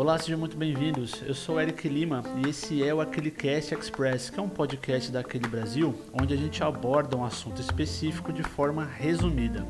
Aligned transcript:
Olá, 0.00 0.18
sejam 0.18 0.38
muito 0.38 0.56
bem-vindos. 0.56 1.22
Eu 1.26 1.34
sou 1.34 1.60
Eric 1.60 1.86
Lima 1.86 2.24
e 2.42 2.48
esse 2.48 2.82
é 2.82 2.94
o 2.94 3.02
Aquele 3.02 3.30
Cast 3.30 3.74
Express, 3.74 4.30
que 4.30 4.40
é 4.40 4.42
um 4.42 4.48
podcast 4.48 5.12
da 5.12 5.20
Aquele 5.20 5.46
Brasil, 5.46 5.94
onde 6.18 6.32
a 6.32 6.36
gente 6.38 6.64
aborda 6.64 7.18
um 7.18 7.22
assunto 7.22 7.60
específico 7.60 8.32
de 8.32 8.42
forma 8.42 8.82
resumida. 8.82 9.66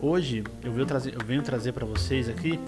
Hoje 0.00 0.42
eu 0.64 0.72
venho 0.72 0.86
trazer, 0.86 1.14
trazer 1.44 1.72
para 1.72 1.84
vocês 1.84 2.26
aqui 2.26 2.58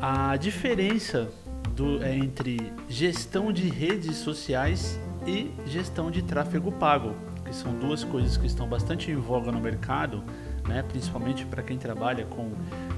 a 0.00 0.36
diferença 0.36 1.28
do, 1.74 2.00
é, 2.00 2.14
entre 2.14 2.72
gestão 2.88 3.50
de 3.52 3.68
redes 3.68 4.14
sociais 4.14 5.00
e 5.26 5.50
gestão 5.66 6.12
de 6.12 6.22
tráfego 6.22 6.70
pago, 6.70 7.12
que 7.44 7.56
são 7.56 7.74
duas 7.74 8.04
coisas 8.04 8.36
que 8.36 8.46
estão 8.46 8.68
bastante 8.68 9.10
em 9.10 9.16
voga 9.16 9.50
no 9.50 9.58
mercado, 9.58 10.22
né, 10.66 10.82
principalmente 10.82 11.44
para 11.46 11.62
quem 11.62 11.78
trabalha 11.78 12.24
com 12.26 12.50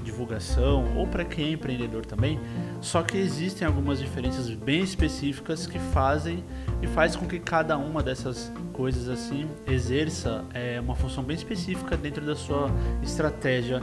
divulgação 0.03 0.97
ou 0.97 1.07
para 1.07 1.23
quem 1.23 1.45
é 1.45 1.51
empreendedor 1.51 2.05
também. 2.05 2.39
Só 2.81 3.01
que 3.03 3.17
existem 3.17 3.67
algumas 3.67 3.99
diferenças 3.99 4.49
bem 4.49 4.81
específicas 4.81 5.67
que 5.67 5.79
fazem 5.79 6.43
e 6.81 6.87
faz 6.87 7.15
com 7.15 7.25
que 7.27 7.39
cada 7.39 7.77
uma 7.77 8.01
dessas 8.01 8.51
coisas 8.73 9.09
assim 9.09 9.49
exerça 9.67 10.45
é, 10.53 10.79
uma 10.79 10.95
função 10.95 11.23
bem 11.23 11.35
específica 11.35 11.95
dentro 11.97 12.25
da 12.25 12.35
sua 12.35 12.69
estratégia 13.03 13.81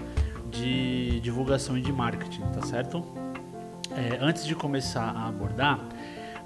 de 0.50 1.20
divulgação 1.20 1.76
e 1.76 1.80
de 1.80 1.92
marketing, 1.92 2.42
tá 2.52 2.62
certo? 2.62 3.04
É, 3.90 4.18
antes 4.20 4.44
de 4.44 4.54
começar 4.54 5.04
a 5.04 5.28
abordar, 5.28 5.80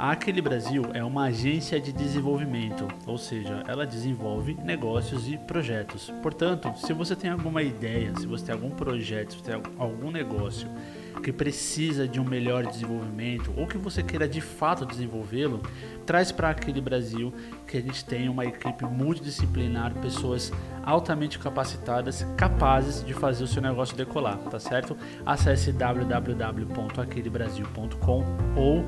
a 0.00 0.12
Aquele 0.12 0.40
Brasil 0.40 0.84
é 0.94 1.04
uma 1.04 1.24
agência 1.24 1.78
de 1.78 1.92
desenvolvimento, 1.92 2.88
ou 3.06 3.18
seja, 3.18 3.62
ela 3.68 3.86
desenvolve 3.86 4.54
negócios 4.54 5.28
e 5.28 5.36
projetos. 5.36 6.10
Portanto, 6.22 6.72
se 6.74 6.94
você 6.94 7.14
tem 7.14 7.28
alguma 7.30 7.62
ideia, 7.62 8.10
se 8.18 8.26
você 8.26 8.46
tem 8.46 8.54
algum 8.54 8.70
projeto, 8.70 9.32
se 9.32 9.38
você 9.38 9.52
tem 9.52 9.62
algum 9.76 10.10
negócio 10.10 10.70
que 11.22 11.32
precisa 11.32 12.08
de 12.08 12.20
um 12.20 12.24
melhor 12.24 12.66
desenvolvimento 12.66 13.52
ou 13.56 13.66
que 13.66 13.78
você 13.78 14.02
queira 14.02 14.28
de 14.28 14.40
fato 14.40 14.86
desenvolvê-lo, 14.86 15.60
traz 16.06 16.32
para 16.32 16.48
aquele 16.50 16.80
Brasil 16.80 17.32
que 17.66 17.76
a 17.76 17.80
gente 17.80 18.04
tem 18.04 18.28
uma 18.28 18.44
equipe 18.44 18.84
multidisciplinar, 18.84 19.94
pessoas 19.94 20.52
altamente 20.84 21.38
capacitadas, 21.38 22.26
capazes 22.36 23.04
de 23.04 23.14
fazer 23.14 23.44
o 23.44 23.46
seu 23.46 23.62
negócio 23.62 23.96
decolar, 23.96 24.38
tá 24.38 24.58
certo? 24.58 24.96
Acesse 25.24 25.70
www.aquelebrasil.com 25.72 28.24
ou 28.56 28.84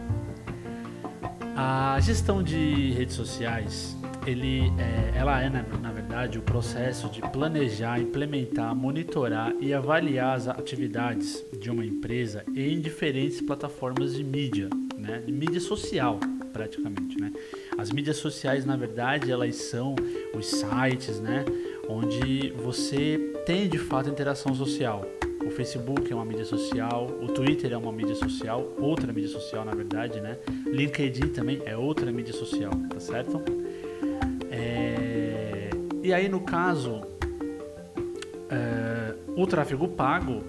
A 1.57 1.99
gestão 2.01 2.43
de 2.43 2.91
redes 2.93 3.17
sociais 3.17 3.98
ele, 4.29 4.73
é, 4.79 5.19
ela 5.19 5.41
é, 5.41 5.49
na, 5.49 5.63
na, 5.63 5.91
verdade, 5.91 6.39
o 6.39 6.43
processo 6.43 7.09
de 7.09 7.21
planejar, 7.21 7.99
implementar, 7.99 8.75
monitorar 8.75 9.55
e 9.61 9.73
avaliar 9.73 10.37
as 10.37 10.47
atividades 10.47 11.45
de 11.59 11.71
uma 11.71 11.85
empresa 11.85 12.45
em 12.55 12.81
diferentes 12.81 13.41
plataformas 13.41 14.15
de 14.15 14.23
mídia, 14.23 14.69
né? 14.97 15.23
De 15.25 15.33
mídia 15.33 15.61
social, 15.61 16.21
praticamente, 16.53 17.19
né? 17.19 17.33
As 17.79 17.91
mídias 17.91 18.19
sociais, 18.19 18.67
na 18.67 18.77
verdade, 18.77 19.31
elas 19.31 19.57
são 19.57 19.95
os 20.35 20.47
sites, 20.47 21.21
né? 21.21 21.45
Onde 21.89 22.53
você 22.53 23.33
tem 23.47 23.67
de 23.67 23.79
fato 23.79 24.11
interação 24.11 24.55
social. 24.55 25.07
O 25.47 25.51
Facebook 25.51 26.13
é 26.13 26.15
uma 26.15 26.25
mídia 26.25 26.45
social, 26.45 27.07
o 27.23 27.29
Twitter 27.29 27.73
é 27.73 27.77
uma 27.77 27.91
mídia 27.91 28.15
social, 28.15 28.71
outra 28.79 29.11
mídia 29.11 29.31
social 29.31 29.65
na 29.65 29.75
verdade, 29.75 30.21
né? 30.21 30.37
LinkedIn 30.67 31.29
também 31.29 31.63
é 31.65 31.75
outra 31.75 32.13
mídia 32.13 32.35
social, 32.35 32.73
tá 32.91 33.01
certo? 33.01 33.43
E 36.09 36.15
aí, 36.15 36.27
no 36.27 36.41
caso, 36.41 37.03
é... 38.49 39.15
o 39.37 39.47
tráfego 39.47 39.87
pago 39.87 40.43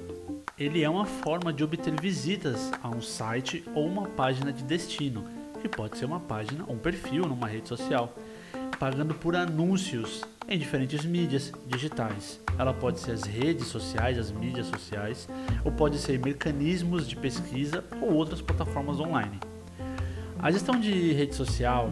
ele 0.58 0.82
é 0.82 0.90
uma 0.90 1.04
forma 1.04 1.52
de 1.52 1.62
obter 1.66 2.00
visitas 2.00 2.72
a 2.82 2.88
um 2.88 3.02
site 3.02 3.66
ou 3.76 3.86
uma 3.86 4.08
página 4.08 4.54
de 4.54 4.64
destino, 4.64 5.26
que 5.62 5.68
pode 5.68 5.98
ser 5.98 6.06
uma 6.06 6.22
página 6.22 6.64
ou 6.66 6.76
um 6.76 6.78
perfil 6.78 7.26
numa 7.26 7.46
rede 7.46 7.68
social, 7.68 8.16
pagando 8.80 9.14
por 9.14 9.36
anúncios 9.36 10.24
em 10.48 10.58
diferentes 10.58 11.04
mídias 11.04 11.52
digitais. 11.68 12.40
Ela 12.58 12.74
pode 12.74 13.02
ser 13.02 13.12
as 13.12 13.24
redes 13.24 13.68
sociais, 13.68 14.18
as 14.18 14.32
mídias 14.32 14.68
sociais, 14.68 15.28
ou 15.66 15.74
pode 15.74 15.98
ser 15.98 16.20
mecanismos 16.20 17.06
de 17.06 17.18
pesquisa 17.18 17.84
ou 18.02 18.14
outras 18.14 18.42
plataformas 18.42 18.98
online. 18.98 19.38
A 20.42 20.52
gestão 20.52 20.80
de 20.80 21.12
rede 21.12 21.36
social 21.36 21.92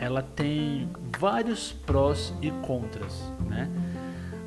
ela 0.00 0.22
tem 0.22 0.88
vários 1.18 1.72
prós 1.72 2.32
e 2.40 2.50
contras, 2.50 3.30
né? 3.46 3.70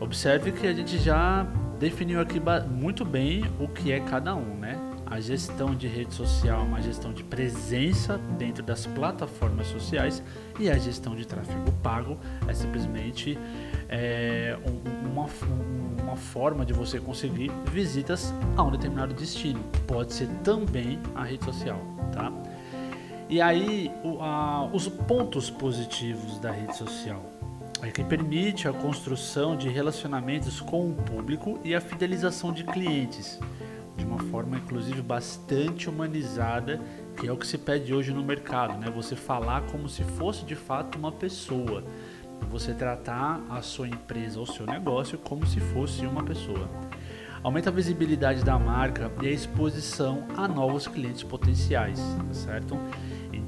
Observe 0.01 0.51
que 0.51 0.65
a 0.65 0.73
gente 0.73 0.97
já 0.97 1.45
definiu 1.79 2.19
aqui 2.19 2.41
muito 2.69 3.05
bem 3.05 3.45
o 3.59 3.67
que 3.67 3.91
é 3.91 3.99
cada 3.99 4.35
um, 4.35 4.55
né? 4.55 4.77
A 5.05 5.19
gestão 5.19 5.75
de 5.75 5.87
rede 5.87 6.11
social 6.11 6.61
é 6.61 6.63
uma 6.63 6.81
gestão 6.81 7.13
de 7.13 7.23
presença 7.23 8.17
dentro 8.37 8.63
das 8.63 8.87
plataformas 8.87 9.67
sociais 9.67 10.23
e 10.59 10.71
a 10.71 10.77
gestão 10.77 11.15
de 11.15 11.27
tráfego 11.27 11.71
pago 11.83 12.17
é 12.47 12.53
simplesmente 12.53 13.37
é, 13.87 14.57
uma, 15.05 15.27
uma 16.01 16.15
forma 16.15 16.65
de 16.65 16.73
você 16.73 16.99
conseguir 16.99 17.51
visitas 17.71 18.33
a 18.57 18.63
um 18.63 18.71
determinado 18.71 19.13
destino. 19.13 19.59
Pode 19.85 20.13
ser 20.13 20.27
também 20.43 20.99
a 21.13 21.23
rede 21.23 21.45
social, 21.45 21.79
tá? 22.11 22.31
E 23.29 23.41
aí, 23.41 23.91
o, 24.03 24.21
a, 24.21 24.65
os 24.71 24.87
pontos 24.87 25.49
positivos 25.49 26.39
da 26.39 26.51
rede 26.51 26.75
social 26.77 27.23
é 27.81 27.91
que 27.91 28.03
permite 28.03 28.67
a 28.67 28.73
construção 28.73 29.57
de 29.57 29.67
relacionamentos 29.67 30.61
com 30.61 30.89
o 30.89 30.93
público 30.93 31.59
e 31.63 31.75
a 31.75 31.81
fidelização 31.81 32.53
de 32.53 32.63
clientes, 32.63 33.39
de 33.97 34.05
uma 34.05 34.19
forma 34.19 34.57
inclusive 34.57 35.01
bastante 35.01 35.89
humanizada, 35.89 36.79
que 37.17 37.27
é 37.27 37.31
o 37.31 37.37
que 37.37 37.45
se 37.45 37.57
pede 37.57 37.93
hoje 37.93 38.13
no 38.13 38.23
mercado, 38.23 38.77
né? 38.77 38.89
Você 38.89 39.15
falar 39.15 39.63
como 39.63 39.89
se 39.89 40.03
fosse 40.03 40.45
de 40.45 40.55
fato 40.55 40.97
uma 40.97 41.11
pessoa, 41.11 41.83
você 42.49 42.73
tratar 42.73 43.41
a 43.49 43.61
sua 43.61 43.87
empresa 43.87 44.39
ou 44.39 44.45
seu 44.45 44.65
negócio 44.65 45.17
como 45.17 45.45
se 45.45 45.59
fosse 45.59 46.05
uma 46.05 46.23
pessoa. 46.23 46.69
Aumenta 47.43 47.69
a 47.69 47.73
visibilidade 47.73 48.45
da 48.45 48.57
marca 48.57 49.11
e 49.21 49.27
a 49.27 49.31
exposição 49.31 50.25
a 50.37 50.47
novos 50.47 50.87
clientes 50.87 51.23
potenciais, 51.23 51.99
tá 51.99 52.33
certo? 52.33 52.77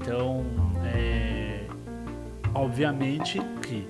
Então, 0.06 0.46
é, 0.86 1.66
obviamente 2.54 3.40
que 3.64 3.88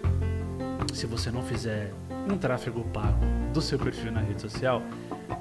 se 0.93 1.05
você 1.05 1.29
não 1.29 1.43
fizer 1.43 1.93
um 2.31 2.37
tráfego 2.37 2.85
pago 2.85 3.19
do 3.53 3.61
seu 3.61 3.77
perfil 3.77 4.13
na 4.13 4.21
rede 4.21 4.41
social, 4.41 4.81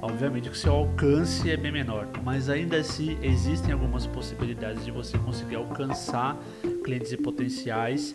obviamente 0.01 0.49
que 0.49 0.57
seu 0.57 0.73
alcance 0.73 1.49
é 1.49 1.55
bem 1.55 1.71
menor, 1.71 2.09
mas 2.25 2.49
ainda 2.49 2.75
assim 2.75 3.17
existem 3.21 3.71
algumas 3.71 4.05
possibilidades 4.05 4.83
de 4.83 4.91
você 4.91 5.17
conseguir 5.17 5.55
alcançar 5.55 6.37
clientes 6.83 7.13
e 7.13 7.15
potenciais 7.15 8.11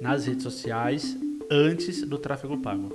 nas 0.00 0.24
redes 0.24 0.44
sociais 0.44 1.18
antes 1.50 2.02
do 2.02 2.16
tráfego 2.16 2.56
pago. 2.58 2.94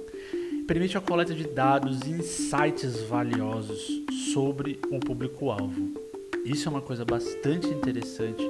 Permite 0.65 0.97
a 0.97 1.01
coleta 1.01 1.33
de 1.33 1.43
dados 1.43 2.03
e 2.03 2.11
insights 2.11 3.01
valiosos 3.01 4.01
sobre 4.33 4.79
o 4.89 4.97
público-alvo. 4.97 5.91
Isso 6.45 6.69
é 6.69 6.71
uma 6.71 6.81
coisa 6.81 7.03
bastante 7.03 7.67
interessante 7.67 8.49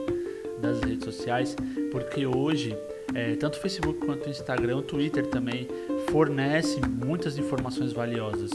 das 0.62 0.82
redes 0.82 1.04
sociais, 1.04 1.56
porque 1.92 2.26
hoje 2.26 2.76
é, 3.14 3.36
tanto 3.36 3.58
o 3.58 3.62
Facebook 3.62 4.06
quanto 4.06 4.28
o 4.28 4.30
Instagram, 4.30 4.78
o 4.78 4.82
Twitter 4.82 5.26
também 5.28 5.68
fornece 6.12 6.80
muitas 6.82 7.38
informações 7.38 7.92
valiosas 7.92 8.52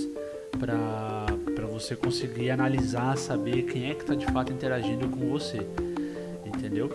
para 0.59 1.67
você 1.71 1.97
conseguir 1.97 2.51
analisar, 2.51 3.17
saber 3.19 3.63
quem 3.63 3.91
é 3.91 3.95
que 3.95 4.03
está 4.03 4.15
de 4.15 4.27
fato 4.27 4.53
interagindo 4.53 5.09
com 5.09 5.29
você, 5.29 5.67
entendeu? 6.45 6.91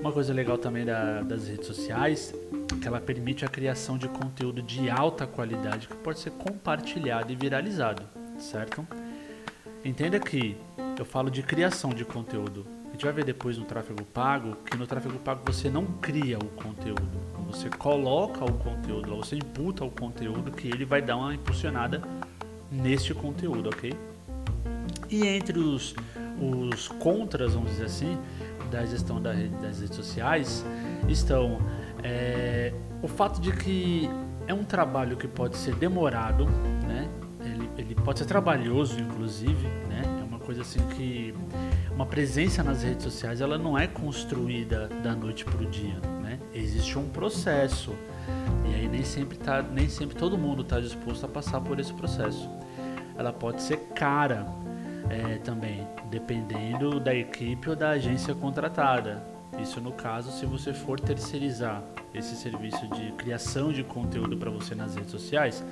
Uma 0.00 0.12
coisa 0.12 0.32
legal 0.32 0.58
também 0.58 0.84
da, 0.84 1.22
das 1.22 1.48
redes 1.48 1.66
sociais 1.66 2.34
é 2.72 2.80
que 2.80 2.86
ela 2.86 3.00
permite 3.00 3.44
a 3.44 3.48
criação 3.48 3.96
de 3.96 4.08
conteúdo 4.08 4.62
de 4.62 4.90
alta 4.90 5.26
qualidade 5.26 5.88
que 5.88 5.96
pode 5.96 6.18
ser 6.18 6.30
compartilhado 6.32 7.32
e 7.32 7.36
viralizado, 7.36 8.02
certo? 8.38 8.86
Entenda 9.84 10.18
que 10.18 10.56
eu 10.98 11.04
falo 11.04 11.30
de 11.30 11.42
criação 11.42 11.90
de 11.90 12.04
conteúdo, 12.04 12.66
a 12.88 12.92
gente 12.92 13.04
vai 13.04 13.12
ver 13.12 13.24
depois 13.24 13.58
no 13.58 13.64
tráfego 13.64 14.04
pago 14.04 14.56
que 14.64 14.76
no 14.76 14.86
tráfego 14.86 15.18
pago 15.18 15.42
você 15.44 15.70
não 15.70 15.84
cria 15.84 16.38
o 16.38 16.46
conteúdo, 16.46 17.18
você 17.46 17.68
coloca 17.70 18.44
o 18.44 18.52
conteúdo, 18.54 19.16
você 19.16 19.36
imputa 19.36 19.84
o 19.84 19.90
conteúdo 19.90 20.50
que 20.50 20.68
ele 20.68 20.84
vai 20.84 21.00
dar 21.00 21.16
uma 21.16 21.34
impulsionada 21.34 22.02
neste 22.70 23.14
conteúdo, 23.14 23.68
ok? 23.68 23.94
E 25.10 25.26
entre 25.26 25.58
os, 25.58 25.94
os 26.40 26.88
contras, 26.88 27.54
vamos 27.54 27.70
dizer 27.70 27.86
assim, 27.86 28.18
da 28.70 28.84
gestão 28.84 29.20
da 29.20 29.32
rede, 29.32 29.54
das 29.56 29.80
redes 29.80 29.96
sociais 29.96 30.64
estão 31.08 31.58
é, 32.02 32.72
o 33.02 33.08
fato 33.08 33.40
de 33.40 33.52
que 33.52 34.08
é 34.46 34.54
um 34.54 34.64
trabalho 34.64 35.16
que 35.16 35.26
pode 35.26 35.56
ser 35.56 35.74
demorado, 35.74 36.46
né? 36.86 37.08
Ele, 37.44 37.70
ele 37.78 37.94
pode 37.94 38.18
ser 38.18 38.24
trabalhoso, 38.26 38.98
inclusive, 39.00 39.66
né? 39.88 40.02
Coisa 40.48 40.62
assim 40.62 40.80
que 40.96 41.34
uma 41.90 42.06
presença 42.06 42.62
nas 42.62 42.82
redes 42.82 43.02
sociais 43.04 43.42
ela 43.42 43.58
não 43.58 43.78
é 43.78 43.86
construída 43.86 44.88
da 45.02 45.14
noite 45.14 45.44
para 45.44 45.60
o 45.60 45.66
dia, 45.66 46.00
né? 46.22 46.40
Existe 46.54 46.98
um 46.98 47.06
processo 47.06 47.94
e 48.64 48.74
aí 48.74 48.88
nem 48.88 49.04
sempre 49.04 49.36
tá, 49.36 49.60
nem 49.60 49.90
sempre 49.90 50.16
todo 50.16 50.38
mundo 50.38 50.62
está 50.62 50.80
disposto 50.80 51.26
a 51.26 51.28
passar 51.28 51.60
por 51.60 51.78
esse 51.78 51.92
processo. 51.92 52.48
Ela 53.18 53.30
pode 53.30 53.60
ser 53.60 53.76
cara 53.94 54.46
é, 55.10 55.36
também, 55.36 55.86
dependendo 56.10 56.98
da 56.98 57.14
equipe 57.14 57.68
ou 57.68 57.76
da 57.76 57.90
agência 57.90 58.34
contratada. 58.34 59.22
Isso 59.60 59.82
no 59.82 59.92
caso 59.92 60.32
se 60.32 60.46
você 60.46 60.72
for 60.72 60.98
terceirizar 60.98 61.82
esse 62.14 62.34
serviço 62.34 62.88
de 62.88 63.12
criação 63.12 63.70
de 63.70 63.84
conteúdo 63.84 64.34
para 64.38 64.50
você 64.50 64.74
nas 64.74 64.94
redes 64.94 65.10
sociais, 65.10 65.62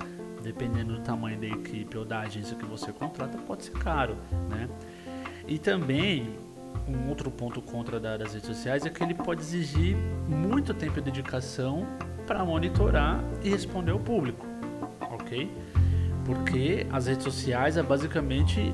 dependendo 0.47 0.95
do 0.95 1.01
tamanho 1.01 1.37
da 1.41 1.47
equipe 1.49 1.99
ou 1.99 2.05
da 2.05 2.21
agência 2.21 2.57
que 2.57 2.65
você 2.65 2.93
contrata, 2.93 3.37
pode 3.37 3.65
ser 3.65 3.73
caro, 3.73 4.17
né? 4.49 4.69
E 5.49 5.59
também 5.59 6.35
um 6.87 7.09
outro 7.09 7.33
ponto 7.33 7.61
contra 7.61 7.99
das 7.99 8.33
redes 8.33 8.47
sociais 8.47 8.87
é 8.87 8.91
que 8.91 9.03
ele 9.03 9.15
pode 9.15 9.41
exigir 9.41 9.97
muito 10.29 10.73
tempo 10.73 11.01
e 11.01 11.03
dedicação 11.03 11.85
para 12.29 12.45
monitorar 12.45 13.25
e 13.43 13.49
responder 13.49 13.91
ao 13.91 13.99
público, 13.99 14.47
ok? 15.01 15.51
Porque 16.25 16.87
as 16.93 17.09
redes 17.09 17.25
sociais 17.25 17.77
é 17.77 17.83
basicamente 17.83 18.73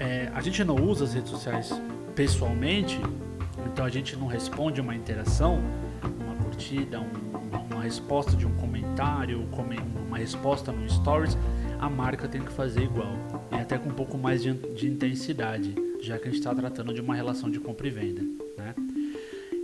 é, 0.00 0.30
a 0.34 0.40
gente 0.40 0.64
não 0.64 0.74
usa 0.76 1.04
as 1.04 1.14
redes 1.14 1.30
sociais 1.30 1.80
pessoalmente, 2.16 3.00
então 3.66 3.84
a 3.84 3.88
gente 3.88 4.16
não 4.16 4.26
responde 4.26 4.80
uma 4.80 4.96
interação, 4.96 5.60
uma 6.06 6.34
curtida, 6.36 7.00
um, 7.00 7.72
uma 7.72 7.82
resposta 7.82 8.36
de 8.36 8.46
um 8.46 8.54
comentário, 8.56 9.46
uma 10.06 10.18
resposta 10.18 10.72
no 10.72 10.88
stories, 10.88 11.36
a 11.78 11.88
marca 11.88 12.28
tem 12.28 12.42
que 12.42 12.52
fazer 12.52 12.82
igual 12.82 13.12
e 13.52 13.56
até 13.56 13.78
com 13.78 13.88
um 13.88 13.94
pouco 13.94 14.18
mais 14.18 14.42
de, 14.42 14.52
de 14.52 14.88
intensidade, 14.88 15.74
já 16.00 16.18
que 16.18 16.24
a 16.24 16.30
gente 16.30 16.38
está 16.38 16.54
tratando 16.54 16.92
de 16.92 17.00
uma 17.00 17.14
relação 17.14 17.50
de 17.50 17.60
compra 17.60 17.86
e 17.86 17.90
venda, 17.90 18.22
né? 18.56 18.74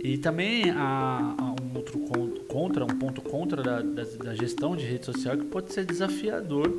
E 0.03 0.17
também 0.19 0.69
há, 0.69 1.35
há 1.37 1.55
um 1.61 1.75
outro 1.75 1.99
contra, 2.47 2.85
um 2.85 2.99
ponto 2.99 3.21
contra 3.21 3.63
da, 3.63 3.81
da, 3.81 4.03
da 4.03 4.35
gestão 4.35 4.75
de 4.75 4.85
rede 4.85 5.05
social 5.05 5.35
que 5.35 5.45
pode 5.45 5.73
ser 5.73 5.83
desafiador 5.83 6.71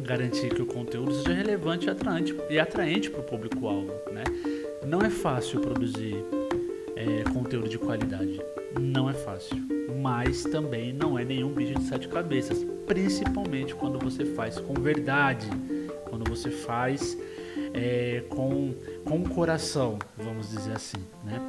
garantir 0.00 0.52
que 0.52 0.60
o 0.60 0.66
conteúdo 0.66 1.14
seja 1.14 1.32
relevante 1.32 1.86
e 1.86 1.90
atraente, 1.90 2.36
e 2.50 2.58
atraente 2.58 3.10
para 3.10 3.20
o 3.20 3.22
público-alvo. 3.22 3.92
Né? 4.10 4.24
Não 4.86 5.00
é 5.00 5.08
fácil 5.08 5.60
produzir 5.60 6.16
é, 6.96 7.22
conteúdo 7.32 7.68
de 7.68 7.78
qualidade. 7.78 8.40
Não 8.80 9.08
é 9.08 9.12
fácil. 9.12 9.56
Mas 10.00 10.42
também 10.44 10.92
não 10.92 11.18
é 11.18 11.24
nenhum 11.24 11.52
bicho 11.52 11.74
de 11.74 11.84
sete 11.84 12.08
cabeças. 12.08 12.64
Principalmente 12.86 13.74
quando 13.74 13.98
você 13.98 14.24
faz 14.24 14.58
com 14.58 14.74
verdade. 14.74 15.48
Quando 16.08 16.28
você 16.28 16.50
faz 16.50 17.16
é, 17.72 18.22
com, 18.28 18.74
com 19.04 19.22
coração, 19.24 19.98
vamos 20.16 20.50
dizer 20.50 20.72
assim. 20.72 20.98
Né? 21.24 21.40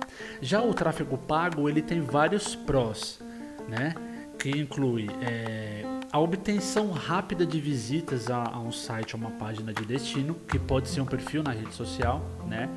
Já 0.41 0.61
o 0.61 0.73
tráfego 0.73 1.17
pago 1.17 1.67
ele 1.67 1.81
tem 1.81 2.01
vários 2.01 2.55
prós, 2.55 3.19
né? 3.67 3.93
que 4.39 4.49
inclui 4.49 5.09
é, 5.21 5.83
a 6.11 6.19
obtenção 6.19 6.91
rápida 6.91 7.45
de 7.45 7.59
visitas 7.59 8.29
a, 8.29 8.43
a, 8.43 8.59
um 8.59 8.71
site 8.71 9.15
ou 9.15 9.21
uma 9.21 9.31
página 9.31 9.73
de 9.73 9.85
destino, 9.85 10.35
que 10.35 10.59
pode 10.59 10.89
ser 10.89 11.01
um 11.01 11.05
perfil 11.05 11.41
na 11.41 11.51
rede 11.51 11.73
social, 11.73 12.21
né? 12.47 12.69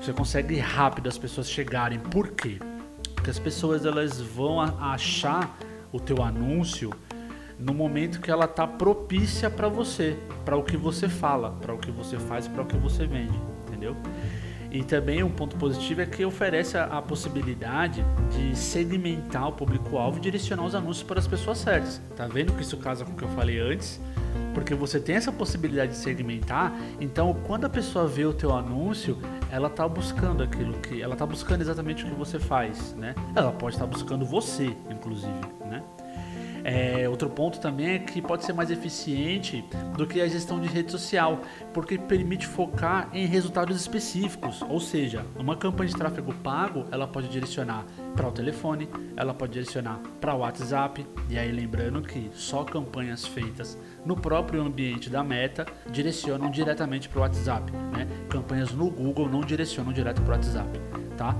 Você 0.00 0.12
consegue 0.12 0.58
rápido 0.58 1.08
as 1.08 1.18
pessoas 1.18 1.50
chegarem. 1.50 1.98
Por 1.98 2.28
quê? 2.28 2.58
Porque 3.14 3.30
as 3.30 3.38
pessoas 3.38 3.84
elas 3.84 4.20
vão 4.20 4.60
achar 4.60 5.58
o 5.92 5.98
teu 5.98 6.22
anúncio 6.22 6.92
no 7.58 7.74
momento 7.74 8.20
que 8.20 8.30
ela 8.30 8.44
está 8.44 8.66
propícia 8.66 9.50
para 9.50 9.68
você, 9.68 10.16
para 10.44 10.56
o 10.56 10.62
que 10.62 10.76
você 10.76 11.08
fala, 11.08 11.50
para 11.50 11.74
o 11.74 11.78
que 11.78 11.90
você 11.90 12.16
faz, 12.18 12.46
para 12.46 12.62
o 12.62 12.66
que 12.66 12.76
você 12.76 13.06
vende, 13.06 13.36
entendeu? 13.66 13.96
E 14.70 14.84
também 14.84 15.22
um 15.22 15.30
ponto 15.30 15.56
positivo 15.56 16.02
é 16.02 16.06
que 16.06 16.24
oferece 16.24 16.76
a, 16.76 16.84
a 16.84 17.02
possibilidade 17.02 18.04
de 18.30 18.56
segmentar 18.56 19.48
o 19.48 19.52
público-alvo 19.52 20.18
e 20.18 20.20
direcionar 20.20 20.64
os 20.64 20.74
anúncios 20.74 21.02
para 21.02 21.18
as 21.18 21.26
pessoas 21.26 21.58
certas. 21.58 22.00
Tá 22.14 22.28
vendo 22.28 22.52
que 22.52 22.62
isso 22.62 22.76
casa 22.76 23.04
com 23.04 23.12
o 23.12 23.16
que 23.16 23.24
eu 23.24 23.28
falei 23.30 23.58
antes? 23.58 24.00
Porque 24.54 24.74
você 24.74 24.98
tem 24.98 25.16
essa 25.16 25.30
possibilidade 25.30 25.92
de 25.92 25.98
segmentar, 25.98 26.72
então 27.00 27.36
quando 27.46 27.64
a 27.64 27.68
pessoa 27.68 28.06
vê 28.06 28.24
o 28.24 28.32
teu 28.32 28.54
anúncio, 28.54 29.18
ela 29.50 29.68
está 29.68 29.86
buscando 29.88 30.42
aquilo 30.42 30.74
que 30.80 31.00
ela 31.00 31.14
está 31.14 31.24
buscando 31.24 31.60
exatamente 31.60 32.04
o 32.04 32.08
que 32.08 32.14
você 32.14 32.38
faz, 32.38 32.94
né? 32.94 33.14
Ela 33.34 33.52
pode 33.52 33.76
estar 33.76 33.86
tá 33.86 33.90
buscando 33.90 34.24
você, 34.24 34.76
inclusive, 34.90 35.32
né? 35.64 35.82
É, 36.68 37.08
outro 37.08 37.30
ponto 37.30 37.58
também 37.58 37.94
é 37.94 37.98
que 37.98 38.20
pode 38.20 38.44
ser 38.44 38.52
mais 38.52 38.70
eficiente 38.70 39.64
do 39.96 40.06
que 40.06 40.20
a 40.20 40.28
gestão 40.28 40.60
de 40.60 40.68
rede 40.68 40.92
social, 40.92 41.40
porque 41.72 41.96
permite 41.96 42.46
focar 42.46 43.08
em 43.14 43.24
resultados 43.24 43.80
específicos. 43.80 44.60
Ou 44.68 44.78
seja, 44.78 45.24
uma 45.38 45.56
campanha 45.56 45.88
de 45.88 45.96
tráfego 45.96 46.34
pago 46.34 46.84
ela 46.90 47.08
pode 47.08 47.28
direcionar 47.28 47.86
para 48.14 48.28
o 48.28 48.32
telefone, 48.32 48.86
ela 49.16 49.32
pode 49.32 49.52
direcionar 49.52 49.98
para 50.20 50.34
o 50.34 50.40
WhatsApp. 50.40 51.06
E 51.30 51.38
aí 51.38 51.50
lembrando 51.50 52.02
que 52.02 52.30
só 52.34 52.64
campanhas 52.64 53.26
feitas 53.26 53.78
no 54.04 54.14
próprio 54.14 54.60
ambiente 54.60 55.08
da 55.08 55.24
Meta 55.24 55.64
direcionam 55.90 56.50
diretamente 56.50 57.08
para 57.08 57.18
o 57.18 57.22
WhatsApp. 57.22 57.72
Né? 57.72 58.06
Campanhas 58.28 58.72
no 58.72 58.90
Google 58.90 59.26
não 59.26 59.40
direcionam 59.40 59.90
direto 59.90 60.20
para 60.20 60.32
o 60.32 60.36
WhatsApp, 60.36 60.78
tá? 61.16 61.34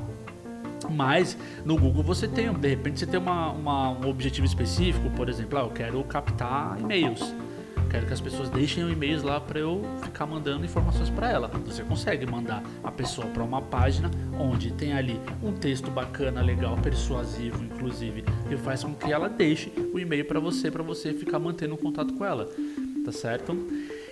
Mas 0.89 1.37
no 1.65 1.77
Google 1.77 2.03
você 2.03 2.27
tem, 2.27 2.53
de 2.53 2.69
repente 2.69 3.01
você 3.01 3.07
tem 3.07 3.21
uma, 3.21 3.51
uma, 3.53 3.91
um 3.91 4.09
objetivo 4.09 4.47
específico, 4.47 5.11
por 5.11 5.29
exemplo, 5.29 5.59
ah, 5.59 5.63
eu 5.63 5.71
quero 5.71 6.03
captar 6.05 6.79
e-mails. 6.81 7.35
Quero 7.91 8.07
que 8.07 8.13
as 8.13 8.21
pessoas 8.21 8.51
deixem 8.51 8.87
e-mails 8.91 9.23
lá 9.23 9.41
para 9.41 9.61
eu 9.61 9.83
ficar 10.03 10.27
mandando 10.27 10.65
informações 10.65 11.09
para 11.09 11.31
ela. 11.31 11.49
Você 11.65 11.83
consegue 11.83 12.27
mandar 12.27 12.63
a 12.85 12.91
pessoa 12.91 13.27
para 13.29 13.43
uma 13.43 13.63
página 13.63 14.11
onde 14.39 14.71
tem 14.73 14.93
ali 14.93 15.19
um 15.43 15.53
texto 15.53 15.91
bacana, 15.91 16.43
legal, 16.43 16.77
persuasivo, 16.77 17.65
inclusive, 17.65 18.25
que 18.47 18.57
faz 18.59 18.85
com 18.85 18.93
que 18.95 19.11
ela 19.11 19.29
deixe 19.29 19.73
o 19.93 19.99
e-mail 19.99 20.27
para 20.27 20.39
você, 20.39 20.71
para 20.71 20.83
você 20.83 21.15
ficar 21.15 21.39
mantendo 21.39 21.75
um 21.75 21.79
contato 21.79 22.13
com 22.13 22.25
ela, 22.25 22.47
tá 23.07 23.13
certo? 23.13 23.57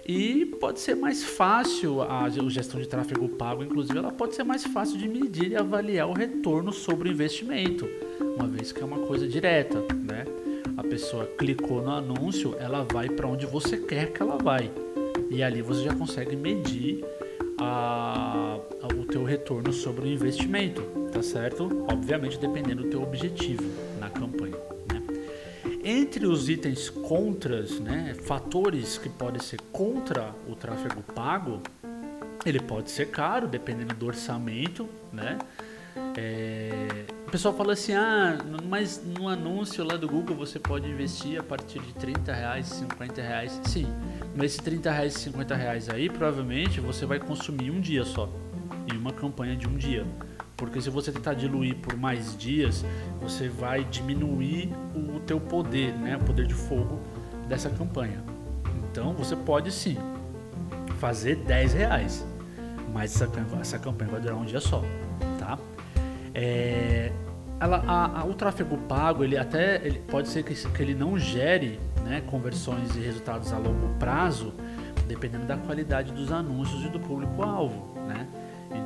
E 0.09 0.47
pode 0.61 0.79
ser 0.79 0.95
mais 0.95 1.25
fácil 1.25 2.01
a 2.01 2.29
gestão 2.49 2.81
de 2.81 2.87
tráfego 2.87 3.29
pago, 3.29 3.65
inclusive, 3.65 3.99
ela 3.99 4.13
pode 4.13 4.37
ser 4.37 4.45
mais 4.45 4.63
fácil 4.65 4.97
de 4.97 5.09
medir 5.09 5.51
e 5.51 5.57
avaliar 5.57 6.09
o 6.09 6.13
retorno 6.13 6.73
sobre 6.73 7.09
o 7.09 7.13
investimento, 7.13 7.89
uma 8.21 8.47
vez 8.47 8.71
que 8.71 8.81
é 8.81 8.85
uma 8.85 9.01
coisa 9.01 9.27
direta, 9.27 9.81
né? 10.05 10.25
A 10.77 10.85
pessoa 10.85 11.27
clicou 11.37 11.83
no 11.83 11.91
anúncio, 11.91 12.55
ela 12.61 12.87
vai 12.93 13.09
para 13.09 13.27
onde 13.27 13.47
você 13.47 13.79
quer 13.79 14.13
que 14.13 14.23
ela 14.23 14.37
vai. 14.37 14.71
E 15.29 15.43
ali 15.43 15.61
você 15.61 15.83
já 15.83 15.93
consegue 15.93 16.37
medir 16.37 17.05
a, 17.59 18.59
a, 18.83 18.87
o 18.95 19.05
teu 19.07 19.25
retorno 19.25 19.73
sobre 19.73 20.05
o 20.05 20.09
investimento, 20.09 20.83
tá 21.11 21.21
certo? 21.21 21.65
Obviamente 21.91 22.39
dependendo 22.39 22.85
do 22.85 22.91
teu 22.91 23.03
objetivo 23.03 23.65
na 23.99 24.09
campanha. 24.09 24.56
Entre 25.89 26.27
os 26.27 26.49
itens 26.49 26.91
contras, 26.91 27.79
né, 27.79 28.13
fatores 28.25 28.99
que 28.99 29.09
podem 29.09 29.41
ser 29.41 29.61
contra 29.71 30.35
o 30.49 30.57
tráfego 30.57 31.01
pago, 31.01 31.63
ele 32.45 32.59
pode 32.59 32.91
ser 32.91 33.07
caro, 33.07 33.47
dependendo 33.47 33.95
do 33.95 34.05
orçamento, 34.05 34.89
né? 35.13 35.39
É, 36.17 37.07
o 37.25 37.31
pessoal 37.31 37.55
fala 37.55 37.75
assim, 37.75 37.93
ah, 37.93 38.37
mas 38.65 39.01
no 39.01 39.29
anúncio 39.29 39.85
lá 39.85 39.97
do 39.97 40.09
Google 40.09 40.35
você 40.35 40.59
pode 40.59 40.89
investir 40.89 41.39
a 41.39 41.43
partir 41.45 41.79
de 41.79 41.95
30 41.95 42.33
reais, 42.33 42.67
50 42.67 43.23
reais. 43.23 43.61
Sim, 43.67 43.87
mas 44.35 44.47
esses 44.47 44.65
30 44.65 44.91
reais, 44.91 45.15
50 45.15 45.55
reais 45.55 45.89
aí, 45.89 46.09
provavelmente 46.09 46.81
você 46.81 47.07
vai 47.07 47.21
consumir 47.21 47.71
um 47.71 47.81
dia 47.81 48.05
só, 48.05 48.29
em 48.93 48.99
uma 48.99 49.13
campanha 49.13 49.55
de 49.55 49.69
um 49.69 49.77
dia. 49.77 50.05
Porque 50.57 50.81
se 50.81 50.89
você 50.89 51.13
tentar 51.13 51.35
diluir 51.35 51.77
por 51.77 51.97
mais 51.97 52.37
dias, 52.37 52.85
você 53.21 53.49
vai 53.49 53.85
diminuir 53.85 54.73
o 54.95 55.21
teu 55.21 55.39
poder, 55.39 55.93
né? 55.93 56.17
O 56.17 56.21
poder 56.21 56.47
de 56.47 56.55
fogo 56.55 56.99
dessa 57.47 57.69
campanha. 57.69 58.25
Então 58.91 59.13
você 59.13 59.37
pode 59.37 59.71
sim 59.71 59.99
fazer 60.99 61.37
10 61.37 61.75
reais. 61.75 62.27
Mas 62.93 63.15
essa, 63.15 63.31
essa 63.61 63.79
campanha 63.79 64.11
vai 64.11 64.21
durar 64.21 64.37
um 64.37 64.45
dia 64.47 64.61
só, 64.61 64.83
tá? 65.39 65.59
É, 66.33 67.13
ela, 67.61 67.83
a, 67.87 68.21
a, 68.21 68.25
o 68.25 68.35
tráfego 68.35 68.79
pago, 68.79 69.25
ele 69.25 69.37
até 69.37 69.77
ele, 69.85 69.99
pode 69.99 70.29
ser 70.29 70.43
que, 70.43 70.55
que 70.55 70.83
ele 70.83 70.95
não 70.95 71.19
gere 71.19 71.79
né, 72.05 72.23
conversões 72.27 72.97
e 72.97 73.01
resultados 73.01 73.53
a 73.53 73.59
longo 73.59 73.95
prazo, 73.99 74.55
dependendo 75.07 75.45
da 75.45 75.57
qualidade 75.57 76.13
dos 76.13 76.33
anúncios 76.33 76.85
e 76.85 76.89
do 76.89 77.01
público-alvo? 77.01 77.96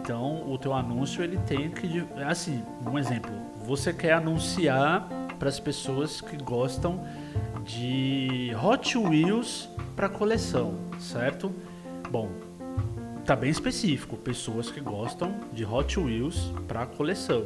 Então, 0.03 0.51
o 0.51 0.57
teu 0.57 0.73
anúncio 0.73 1.23
ele 1.23 1.37
tem 1.47 1.71
que 1.71 2.03
assim, 2.27 2.65
um 2.87 2.99
exemplo, 2.99 3.31
você 3.67 3.93
quer 3.93 4.15
anunciar 4.15 5.07
para 5.39 5.49
as 5.49 5.61
pessoas 5.61 6.23
que 6.23 6.37
gostam 6.39 7.05
de 7.65 8.51
Hot 8.63 8.97
Wheels 8.97 9.69
para 9.95 10.09
coleção, 10.09 10.75
certo? 10.99 11.53
Bom, 12.11 12.31
tá 13.27 13.37
bem 13.37 13.51
específico, 13.51 14.17
pessoas 14.17 14.71
que 14.71 14.81
gostam 14.81 15.35
de 15.53 15.67
Hot 15.67 16.01
Wheels 16.01 16.51
para 16.67 16.87
coleção. 16.87 17.45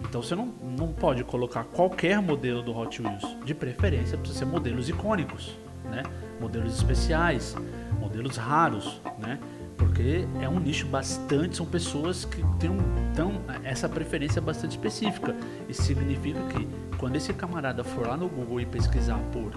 Então 0.00 0.22
você 0.22 0.34
não, 0.34 0.46
não 0.46 0.88
pode 0.94 1.22
colocar 1.22 1.64
qualquer 1.64 2.20
modelo 2.22 2.62
do 2.62 2.74
Hot 2.76 3.02
Wheels. 3.02 3.36
De 3.44 3.54
preferência 3.54 4.16
precisa 4.16 4.38
ser 4.40 4.46
modelos 4.46 4.88
icônicos, 4.88 5.56
né? 5.84 6.02
Modelos 6.40 6.74
especiais, 6.74 7.54
modelos 8.00 8.38
raros, 8.38 9.02
né? 9.18 9.38
Porque 9.80 10.26
é 10.42 10.48
um 10.48 10.60
nicho 10.60 10.86
bastante, 10.86 11.56
são 11.56 11.64
pessoas 11.64 12.26
que 12.26 12.44
têm 12.58 12.68
um, 12.68 12.78
tão, 13.14 13.40
essa 13.64 13.88
preferência 13.88 14.38
bastante 14.38 14.72
específica. 14.72 15.34
Isso 15.70 15.82
significa 15.82 16.38
que 16.48 16.68
quando 16.98 17.16
esse 17.16 17.32
camarada 17.32 17.82
for 17.82 18.06
lá 18.06 18.14
no 18.14 18.28
Google 18.28 18.60
e 18.60 18.66
pesquisar 18.66 19.18
por 19.32 19.50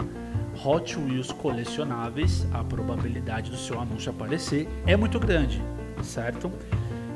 Hot 0.66 0.98
Wheels 0.98 1.34
colecionáveis, 1.34 2.48
a 2.54 2.64
probabilidade 2.64 3.52
do 3.52 3.58
seu 3.58 3.78
anúncio 3.78 4.12
aparecer 4.12 4.66
é 4.88 4.96
muito 4.96 5.20
grande, 5.20 5.62
certo? 6.02 6.50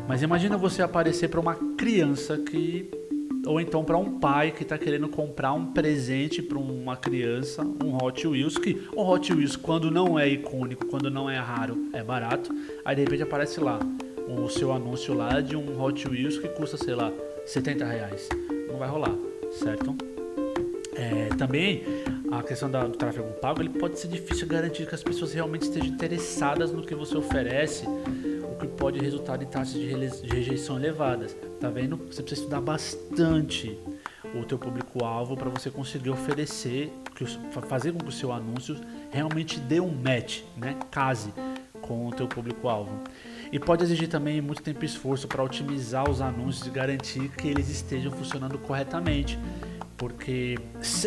Mas 0.06 0.22
imagina 0.22 0.58
você 0.58 0.82
aparecer 0.82 1.30
para 1.30 1.40
uma 1.40 1.56
criança 1.78 2.38
que 2.38 2.92
ou 3.48 3.62
então 3.62 3.84
para 3.84 3.98
um 3.98 4.20
pai 4.20 4.52
que 4.52 4.64
está 4.64 4.78
querendo 4.78 5.08
comprar 5.08 5.54
um 5.54 5.68
presente 5.68 6.42
para 6.42 6.58
uma 6.58 6.98
criança, 6.98 7.64
um 7.64 7.96
Hot 7.96 8.28
Wheels, 8.28 8.58
que 8.58 8.88
o 8.94 9.02
Hot 9.02 9.34
Wheels, 9.34 9.56
quando 9.56 9.90
não 9.90 10.20
é 10.20 10.28
icônico, 10.28 10.86
quando 10.88 11.10
não 11.10 11.30
é 11.30 11.40
raro, 11.40 11.90
é 11.94 12.04
barato. 12.04 12.54
Aí 12.88 12.96
de 12.96 13.01
repente 13.01 13.24
aparece 13.24 13.60
lá 13.60 13.79
o 14.29 14.48
seu 14.48 14.72
anúncio 14.72 15.13
lá 15.13 15.41
de 15.41 15.58
um 15.58 15.82
Hot 15.82 16.08
Wheels 16.08 16.38
que 16.38 16.48
custa, 16.48 16.77
sei 16.77 16.96
lá, 16.96 17.12
70 17.46 17.84
reais. 17.84 18.29
Não 18.65 18.77
vai 18.77 18.88
rolar, 18.88 19.13
certo? 19.51 19.94
É, 20.96 21.27
também 21.38 21.84
a 22.32 22.41
questão 22.41 22.72
da, 22.72 22.88
do 22.88 22.98
tráfego 22.98 23.27
pago, 23.41 23.62
ele 23.62 23.72
pode 23.77 24.00
ser 24.00 24.08
difícil 24.08 24.48
garantir 24.48 24.88
que 24.88 24.96
as 24.96 25.03
pessoas 25.03 25.34
realmente 25.34 25.63
estejam 25.63 25.89
interessadas 25.89 26.72
no 26.72 26.82
que 26.82 26.96
você 26.96 27.17
oferece 27.17 27.86
que 28.58 28.67
pode 28.67 29.00
resultar 29.00 29.41
em 29.41 29.46
taxas 29.46 29.75
de 29.75 29.86
rejeição 30.27 30.77
elevadas. 30.77 31.36
Tá 31.60 31.70
vendo? 31.70 31.98
Você 31.98 32.22
precisa 32.22 32.41
estudar 32.41 32.62
bastante 32.62 33.77
o 34.36 34.44
teu 34.44 34.58
público-alvo 34.58 35.38
para 35.38 35.50
você 35.50 35.70
conseguir 35.70 36.10
oferecer, 36.10 36.91
fazer 37.67 37.94
com 37.94 38.00
que 38.00 38.10
o 38.10 38.12
seu 38.12 38.32
anúncio 38.32 38.75
realmente 39.10 39.60
dê 39.60 39.79
um 39.79 39.91
match, 39.91 40.41
né? 40.58 40.77
Case 40.91 41.32
com 41.88 42.08
o 42.08 42.12
teu 42.12 42.27
público-alvo. 42.27 43.03
E 43.51 43.60
pode 43.60 43.84
exigir 43.84 44.10
também 44.10 44.41
muito 44.41 44.62
tempo 44.62 44.84
e 44.84 44.86
esforço 44.86 45.27
para 45.27 45.41
otimizar 45.41 46.10
os 46.10 46.22
anúncios 46.22 46.67
e 46.67 46.70
garantir 46.70 47.29
que 47.29 47.48
eles 47.48 47.70
estejam 47.70 48.12
funcionando 48.12 48.58
corretamente. 48.58 49.39
Porque, 49.98 50.56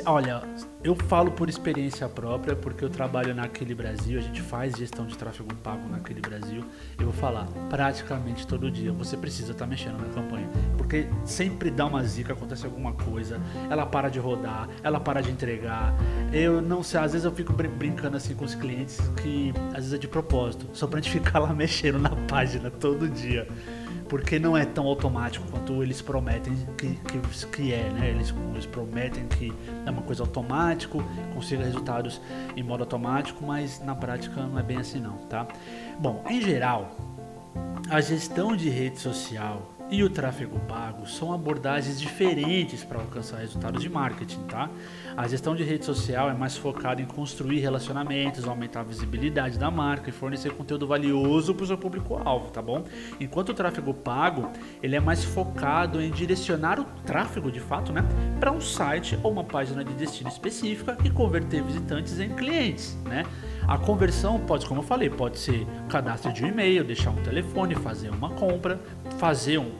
olha, 0.05 0.43
eu 0.83 0.97
falo 0.97 1.31
por 1.31 1.49
experiência 1.49 2.09
própria, 2.09 2.57
porque 2.57 2.85
eu 2.85 2.91
trabalho 2.91 3.33
naquele 3.33 3.73
Brasil, 3.73 4.19
a 4.19 4.23
gente 4.23 4.43
faz 4.43 4.75
gestão 4.75 5.07
de 5.07 5.17
tráfego 5.17 5.55
pago 5.63 5.89
naquele 5.89 6.21
Brasil. 6.21 6.65
Eu 6.99 7.05
vou 7.05 7.13
falar, 7.13 7.47
praticamente 7.69 8.45
todo 8.47 8.69
dia 8.69 8.93
você 8.93 9.17
precisa 9.17 9.53
estar 9.53 9.65
tá 9.65 9.71
mexendo 9.71 9.99
na 9.99 10.09
campanha, 10.09 10.49
porque 10.77 11.07
sempre 11.25 11.71
dá 11.71 11.87
uma 11.87 12.03
zica, 12.03 12.33
acontece 12.33 12.67
alguma 12.67 12.93
coisa, 12.93 13.41
ela 13.71 13.87
para 13.87 14.09
de 14.09 14.19
rodar, 14.19 14.69
ela 14.83 14.99
para 14.99 15.21
de 15.21 15.31
entregar. 15.31 15.95
Eu 16.33 16.61
não 16.61 16.83
sei, 16.83 16.99
às 16.99 17.13
vezes 17.13 17.25
eu 17.25 17.33
fico 17.33 17.53
brincando 17.53 18.17
assim 18.17 18.35
com 18.35 18.45
os 18.45 18.57
clientes 18.57 18.99
que 19.23 19.53
às 19.69 19.85
vezes 19.85 19.93
é 19.93 19.99
de 19.99 20.09
propósito, 20.09 20.67
só 20.73 20.89
pra 20.89 21.01
gente 21.01 21.13
ficar 21.21 21.39
lá 21.39 21.53
mexendo 21.55 21.99
na 22.01 22.17
página 22.27 22.71
todo 22.71 23.09
dia 23.09 23.47
porque 24.09 24.39
não 24.39 24.57
é 24.57 24.65
tão 24.65 24.87
automático 24.87 25.47
quanto 25.51 25.83
eles 25.83 26.03
prometem 26.03 26.55
que, 26.77 26.95
que, 26.95 27.47
que 27.47 27.73
é, 27.73 27.91
né? 27.91 28.11
Eles, 28.11 28.35
eles 28.53 28.67
prometem 28.67 29.27
que 29.29 29.53
é 29.87 29.91
uma 29.91 30.03
coisa 30.03 30.23
automático, 30.23 31.03
consiga 31.35 31.65
resultados 31.65 32.21
em 32.57 32.63
modo 32.63 32.83
automático, 32.83 33.45
mas 33.45 33.81
na 33.85 33.95
prática 33.95 34.43
não 34.43 34.59
é 34.59 34.63
bem 34.63 34.79
assim 34.79 35.01
não, 35.01 35.17
tá? 35.29 35.47
Bom, 35.99 36.25
em 36.29 36.41
geral, 36.41 36.97
a 37.89 38.01
gestão 38.01 38.57
de 38.57 38.69
rede 38.69 38.99
social 38.99 39.80
e 39.91 40.05
o 40.05 40.09
tráfego 40.09 40.59
pago 40.61 41.07
são 41.07 41.33
abordagens 41.33 42.01
diferentes 42.01 42.85
para 42.85 43.01
alcançar 43.01 43.39
resultados 43.39 43.83
de 43.83 43.89
marketing, 43.89 44.39
tá? 44.45 44.71
A 45.17 45.27
gestão 45.27 45.57
de 45.57 45.65
rede 45.65 45.85
social 45.85 46.31
é 46.31 46.35
mais 46.35 46.57
focada 46.57 47.03
em 47.03 47.05
construir 47.05 47.59
relacionamentos, 47.59 48.47
aumentar 48.47 48.81
a 48.81 48.85
visibilidade 48.85 49.59
da 49.59 49.71
marca 49.71 50.09
e 50.09 50.13
fornecer 50.13 50.53
conteúdo 50.53 50.87
valioso 50.87 51.55
para 51.55 51.65
o 51.65 51.67
seu 51.67 51.77
público-alvo, 51.77 52.51
tá 52.51 52.63
bom? 52.63 52.85
Enquanto 53.19 53.49
o 53.49 53.55
tráfego 53.55 53.93
pago, 53.93 54.49
ele 54.81 54.95
é 54.95 55.01
mais 55.01 55.25
focado 55.25 56.01
em 56.01 56.11
direcionar 56.11 56.79
o 56.79 56.85
tráfego, 57.05 57.51
de 57.51 57.61
fato, 57.61 57.93
né, 57.93 58.05
para 58.39 58.53
um 58.53 58.61
site 58.61 59.19
ou 59.23 59.33
uma 59.33 59.45
página 59.45 59.83
de 59.83 59.93
destino 59.95 60.31
específica 60.31 60.97
e 61.05 61.11
converter 61.11 61.63
visitantes 61.65 62.21
em 62.21 62.31
clientes, 62.31 62.97
né? 63.05 63.25
A 63.71 63.79
conversão 63.79 64.37
pode, 64.41 64.67
como 64.67 64.81
eu 64.81 64.85
falei, 64.85 65.09
pode 65.09 65.39
ser 65.39 65.65
cadastro 65.89 66.33
de 66.33 66.45
um 66.45 66.49
e-mail, 66.49 66.83
deixar 66.83 67.11
um 67.11 67.23
telefone, 67.23 67.77
fazer 67.77 68.11
uma 68.11 68.31
compra, 68.31 68.81
fazer 69.17 69.59
um, 69.59 69.71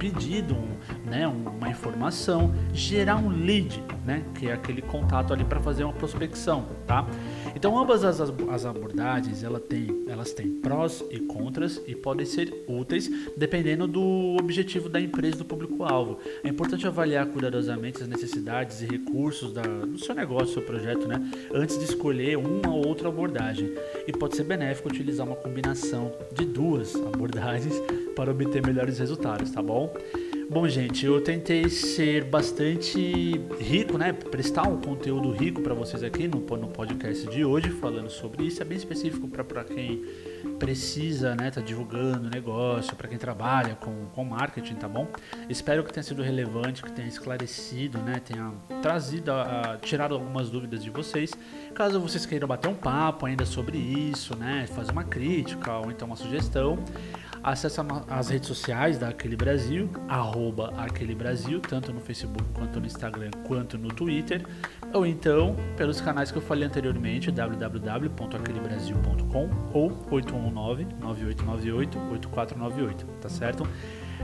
pedido, 0.00 0.54
um, 0.54 1.10
né, 1.10 1.28
uma 1.28 1.68
informação, 1.68 2.54
gerar 2.72 3.16
um 3.16 3.28
lead, 3.28 3.84
né, 4.06 4.24
que 4.34 4.48
é 4.48 4.54
aquele 4.54 4.80
contato 4.80 5.34
ali 5.34 5.44
para 5.44 5.60
fazer 5.60 5.84
uma 5.84 5.92
prospecção, 5.92 6.64
tá? 6.86 7.06
Então 7.54 7.78
ambas 7.78 8.02
as, 8.02 8.18
as 8.18 8.64
abordagens 8.64 9.42
ela 9.42 9.60
tem, 9.60 10.04
elas 10.08 10.32
têm 10.32 10.50
prós 10.50 11.04
e 11.10 11.20
contras 11.20 11.78
e 11.86 11.94
podem 11.94 12.24
ser 12.24 12.64
úteis 12.66 13.10
dependendo 13.36 13.86
do 13.86 14.36
objetivo 14.40 14.88
da 14.88 14.98
empresa 14.98 15.36
do 15.36 15.44
público-alvo. 15.44 16.18
É 16.42 16.48
importante 16.48 16.86
avaliar 16.86 17.26
cuidadosamente 17.26 18.02
as 18.02 18.08
necessidades 18.08 18.80
e 18.80 18.86
recursos 18.86 19.52
da, 19.52 19.62
do 19.62 19.98
seu 19.98 20.14
negócio, 20.14 20.46
do 20.46 20.52
seu 20.52 20.62
projeto, 20.62 21.06
né, 21.06 21.30
antes 21.52 21.78
de 21.78 21.84
escolher 21.84 22.38
uma 22.38 22.72
ou 22.72 22.88
outra 22.88 23.08
abordagem. 23.08 23.74
E 24.06 24.12
pode 24.12 24.34
ser 24.34 24.44
benéfico 24.44 24.88
utilizar 24.88 25.26
uma 25.26 25.36
combinação 25.36 26.10
de 26.32 26.46
duas 26.46 26.94
abordagens 27.12 27.74
para 28.14 28.30
obter 28.30 28.64
melhores 28.64 28.98
resultados, 28.98 29.50
tá 29.50 29.62
bom? 29.62 29.92
Bom, 30.52 30.66
gente, 30.66 31.06
eu 31.06 31.22
tentei 31.22 31.68
ser 31.68 32.24
bastante 32.24 33.40
rico, 33.60 33.96
né? 33.96 34.12
Prestar 34.12 34.64
um 34.66 34.80
conteúdo 34.80 35.30
rico 35.30 35.62
para 35.62 35.74
vocês 35.74 36.02
aqui 36.02 36.26
no, 36.26 36.40
podcast 36.40 37.28
de 37.28 37.44
hoje, 37.44 37.70
falando 37.70 38.10
sobre 38.10 38.46
isso. 38.46 38.60
É 38.60 38.64
bem 38.64 38.76
específico 38.76 39.28
para 39.28 39.62
quem 39.62 40.04
precisa, 40.58 41.36
né? 41.36 41.52
Tá 41.52 41.60
divulgando 41.60 42.28
negócio, 42.28 42.96
para 42.96 43.06
quem 43.06 43.16
trabalha 43.16 43.76
com, 43.76 44.06
com 44.06 44.24
marketing, 44.24 44.74
tá 44.74 44.88
bom? 44.88 45.06
Espero 45.48 45.84
que 45.84 45.92
tenha 45.92 46.02
sido 46.02 46.20
relevante, 46.20 46.82
que 46.82 46.90
tenha 46.90 47.06
esclarecido, 47.06 47.98
né? 47.98 48.18
Tenha 48.18 48.52
trazido, 48.82 49.30
a, 49.30 49.74
a, 49.74 49.76
tirado 49.76 50.14
algumas 50.14 50.50
dúvidas 50.50 50.82
de 50.82 50.90
vocês. 50.90 51.30
Caso 51.76 52.00
vocês 52.00 52.26
queiram 52.26 52.48
bater 52.48 52.66
um 52.66 52.74
papo 52.74 53.24
ainda 53.24 53.46
sobre 53.46 53.78
isso, 53.78 54.36
né? 54.36 54.66
Fazer 54.74 54.90
uma 54.90 55.04
crítica 55.04 55.78
ou 55.78 55.92
então 55.92 56.08
uma 56.08 56.16
sugestão 56.16 56.76
Acesse 57.42 57.80
as 58.08 58.28
redes 58.28 58.48
sociais 58.48 58.98
da 58.98 59.08
Aquele 59.08 59.34
Brasil, 59.34 59.88
arroba 60.08 60.74
Aquele 60.76 61.14
Brasil, 61.14 61.58
tanto 61.60 61.90
no 61.92 62.00
Facebook 62.00 62.44
quanto 62.52 62.78
no 62.78 62.84
Instagram 62.86 63.30
quanto 63.46 63.78
no 63.78 63.88
Twitter, 63.88 64.44
ou 64.92 65.06
então 65.06 65.56
pelos 65.76 66.02
canais 66.02 66.30
que 66.30 66.36
eu 66.36 66.42
falei 66.42 66.64
anteriormente, 66.64 67.30
www.aquelebrasil.com 67.30 69.48
ou 69.72 69.90
819-9898-8498, 70.10 73.06
tá 73.20 73.30
certo? 73.30 73.66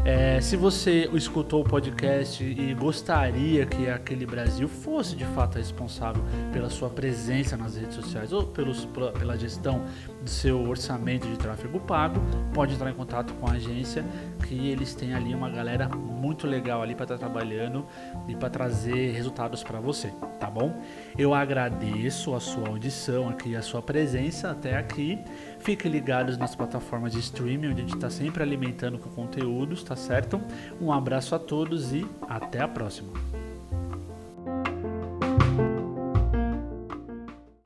É, 0.05 0.41
se 0.41 0.57
você 0.57 1.09
escutou 1.15 1.63
o 1.63 1.65
podcast 1.65 2.45
e 2.45 2.75
gostaria 2.75 3.65
que 3.67 3.89
aquele 3.89 4.27
Brasil 4.27 4.69
fosse 4.69 5.17
de 5.17 5.25
fato 5.25 5.57
responsável 5.57 6.23
pela 6.53 6.71
sua 6.71 6.91
presença 6.91 7.57
nas 7.57 7.77
redes 7.77 7.97
sociais 7.97 8.33
ou 8.33 8.47
pelos, 8.47 8.87
pela 9.19 9.37
gestão 9.37 9.85
do 10.27 10.31
seu 10.31 10.69
orçamento 10.69 11.27
de 11.29 11.39
tráfego 11.39 11.79
pago, 11.79 12.21
pode 12.53 12.75
entrar 12.75 12.91
em 12.91 12.95
contato 12.95 13.33
com 13.35 13.47
a 13.47 13.53
agência 13.53 14.05
que 14.45 14.69
eles 14.69 14.93
têm 14.93 15.15
ali 15.15 15.33
uma 15.33 15.49
galera 15.49 15.89
muito 15.89 16.49
legal 16.49 16.83
ali 16.83 16.97
para 16.97 17.05
estar 17.05 17.17
tá 17.17 17.21
trabalhando 17.21 17.87
e 18.27 18.35
para 18.35 18.51
trazer 18.51 19.13
resultados 19.13 19.63
para 19.63 19.79
você, 19.79 20.13
tá 20.41 20.51
bom? 20.51 20.83
Eu 21.17 21.33
agradeço 21.33 22.35
a 22.35 22.41
sua 22.41 22.69
audição 22.69 23.29
aqui, 23.29 23.55
a 23.55 23.63
sua 23.63 23.81
presença 23.81 24.51
até 24.51 24.77
aqui. 24.77 25.19
Fiquem 25.61 25.91
ligados 25.91 26.37
nas 26.37 26.57
plataformas 26.57 27.13
de 27.13 27.21
streaming, 27.21 27.69
onde 27.69 27.83
a 27.83 27.85
gente 27.85 27.95
está 27.95 28.11
sempre 28.11 28.43
alimentando 28.43 28.99
com 28.99 29.09
conteúdos, 29.11 29.85
tá 29.85 29.95
certo? 29.95 30.41
Um 30.81 30.93
abraço 30.93 31.37
a 31.37 31.39
todos 31.39 31.93
e 31.93 32.05
até 32.29 32.61
a 32.61 32.67
próxima. 32.67 33.13